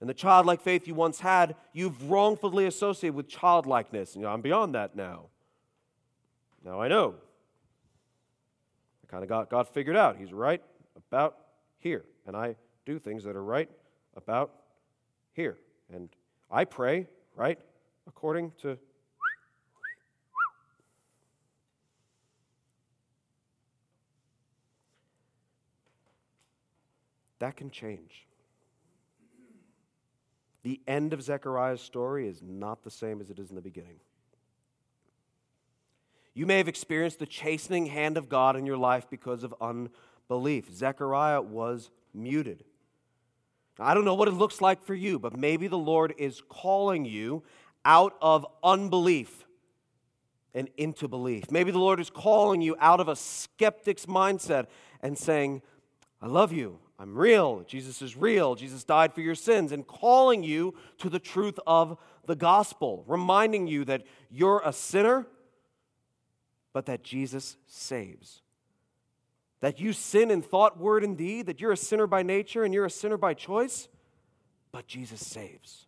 [0.00, 4.14] And the childlike faith you once had, you've wrongfully associated with childlikeness.
[4.14, 5.26] You know, I'm beyond that now.
[6.64, 7.14] Now I know.
[9.02, 10.16] I kind of got God figured out.
[10.16, 10.62] He's right
[10.96, 11.36] about
[11.78, 12.04] here.
[12.26, 13.70] And I do things that are right
[14.16, 14.52] about
[15.32, 15.56] here.
[15.92, 16.08] And
[16.50, 17.58] I pray right
[18.06, 18.78] according to.
[27.38, 28.26] That can change.
[30.62, 34.00] The end of Zechariah's story is not the same as it is in the beginning.
[36.34, 40.70] You may have experienced the chastening hand of God in your life because of unbelief.
[40.74, 42.64] Zechariah was muted.
[43.78, 47.04] I don't know what it looks like for you, but maybe the Lord is calling
[47.04, 47.42] you
[47.84, 49.46] out of unbelief
[50.54, 51.50] and into belief.
[51.50, 54.66] Maybe the Lord is calling you out of a skeptic's mindset
[55.00, 55.62] and saying,
[56.20, 56.80] I love you.
[56.98, 57.62] I'm real.
[57.66, 58.54] Jesus is real.
[58.54, 63.66] Jesus died for your sins, and calling you to the truth of the gospel, reminding
[63.66, 65.26] you that you're a sinner,
[66.72, 68.42] but that Jesus saves.
[69.60, 72.74] That you sin in thought, word, and deed, that you're a sinner by nature and
[72.74, 73.88] you're a sinner by choice,
[74.72, 75.86] but Jesus saves.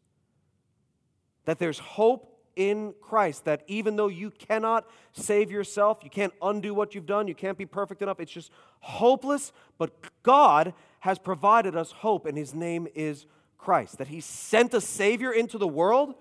[1.44, 6.74] That there's hope in Christ, that even though you cannot save yourself, you can't undo
[6.74, 8.50] what you've done, you can't be perfect enough, it's just
[8.80, 9.92] hopeless, but
[10.22, 13.26] God has provided us hope, and his name is
[13.56, 13.98] Christ.
[13.98, 16.14] That he sent a Savior into the world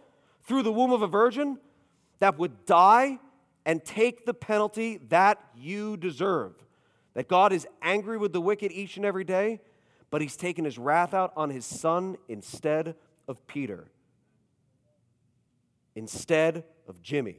[0.43, 1.57] through the womb of a virgin
[2.19, 3.19] that would die
[3.65, 6.53] and take the penalty that you deserve.
[7.13, 9.61] That God is angry with the wicked each and every day,
[10.09, 12.95] but he's taken his wrath out on his son instead
[13.28, 13.88] of Peter.
[15.95, 17.38] Instead of Jimmy,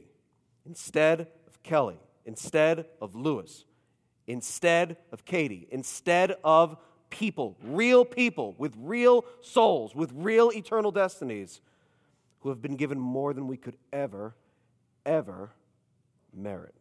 [0.65, 3.65] instead of Kelly, instead of Lewis,
[4.27, 6.77] instead of Katie, instead of
[7.09, 11.61] people, real people with real souls, with real eternal destinies,
[12.41, 14.35] who have been given more than we could ever,
[15.05, 15.51] ever
[16.33, 16.75] merit.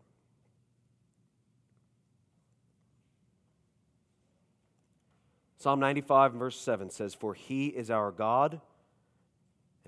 [5.57, 8.61] Psalm 95, verse 7 says, For he is our God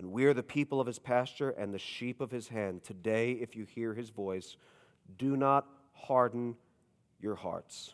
[0.01, 2.83] and we are the people of his pasture and the sheep of his hand.
[2.83, 4.57] Today, if you hear his voice,
[5.19, 6.57] do not harden
[7.21, 7.93] your hearts.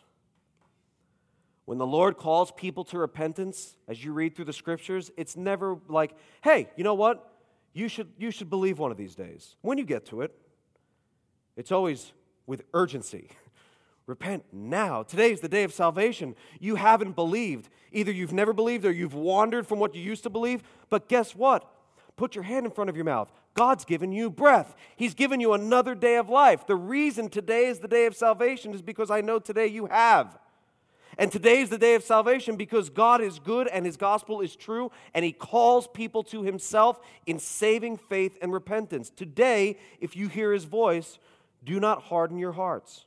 [1.67, 5.77] When the Lord calls people to repentance, as you read through the scriptures, it's never
[5.89, 7.29] like, hey, you know what?
[7.73, 9.57] You should, you should believe one of these days.
[9.63, 10.33] When you get to it,
[11.57, 12.13] it's always
[12.45, 13.31] with urgency.
[14.07, 15.03] Repent now.
[15.03, 16.35] Today's the day of salvation.
[16.61, 17.67] You haven't believed.
[17.91, 20.63] Either you've never believed or you've wandered from what you used to believe.
[20.89, 21.69] But guess what?
[22.15, 23.29] Put your hand in front of your mouth.
[23.55, 24.73] God's given you breath.
[24.95, 26.65] He's given you another day of life.
[26.65, 30.39] The reason today is the day of salvation is because I know today you have.
[31.17, 34.55] And today is the day of salvation because God is good and his gospel is
[34.55, 39.09] true and he calls people to himself in saving faith and repentance.
[39.09, 41.17] Today, if you hear his voice,
[41.63, 43.05] do not harden your hearts.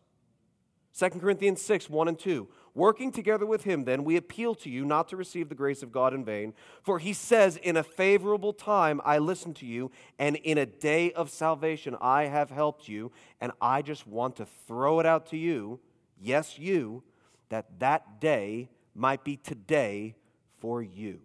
[0.98, 2.48] 2 Corinthians 6, 1 and 2.
[2.74, 5.90] Working together with him, then, we appeal to you not to receive the grace of
[5.90, 6.54] God in vain.
[6.82, 11.12] For he says, In a favorable time I listened to you, and in a day
[11.12, 13.10] of salvation I have helped you.
[13.40, 15.80] And I just want to throw it out to you,
[16.20, 17.02] yes, you,
[17.50, 20.16] that that day might be today
[20.58, 21.20] for you.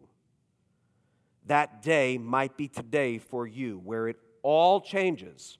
[1.47, 5.57] That day might be today for you, where it all changes.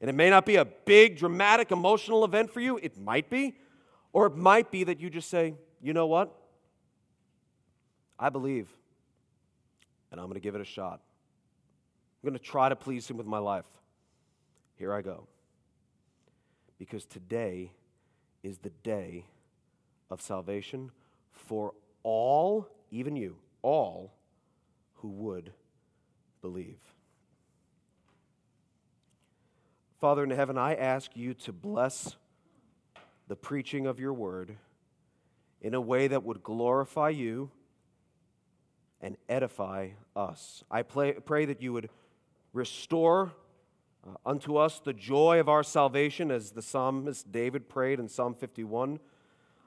[0.00, 3.54] And it may not be a big, dramatic, emotional event for you, it might be.
[4.12, 6.36] Or it might be that you just say, you know what?
[8.18, 8.68] I believe,
[10.10, 11.00] and I'm going to give it a shot.
[12.22, 13.64] I'm going to try to please Him with my life.
[14.76, 15.26] Here I go.
[16.78, 17.72] Because today
[18.42, 19.24] is the day
[20.12, 20.90] of salvation
[21.32, 24.12] for all, even you, all
[24.96, 25.52] who would
[26.42, 26.78] believe.
[29.98, 32.16] Father in heaven, I ask you to bless
[33.26, 34.56] the preaching of your word
[35.62, 37.50] in a way that would glorify you
[39.00, 40.62] and edify us.
[40.70, 41.88] I pray, pray that you would
[42.52, 43.32] restore
[44.06, 48.34] uh, unto us the joy of our salvation, as the psalmist David prayed in Psalm
[48.34, 48.98] 51.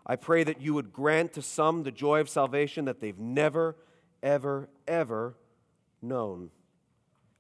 [0.06, 3.76] I pray that you would grant to some the joy of salvation that they've never,
[4.22, 5.36] ever, ever
[6.02, 6.52] known.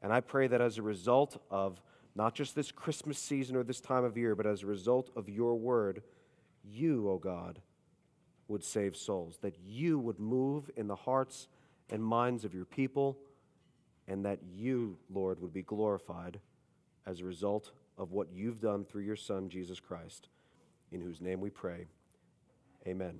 [0.02, 1.80] And I pray that as a result of
[2.16, 5.30] not just this Christmas season or this time of year, but as a result of
[5.30, 6.02] your word,
[6.64, 7.60] you, O oh God,
[8.48, 11.48] would save souls, that you would move in the hearts
[11.90, 13.18] and minds of your people,
[14.08, 16.40] and that you, Lord, would be glorified
[17.06, 20.30] as a result of what you've done through your Son, Jesus Christ,
[20.92, 21.88] in whose name we pray.
[22.88, 23.20] Amen.